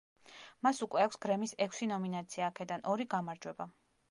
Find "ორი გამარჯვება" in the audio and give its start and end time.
2.97-3.71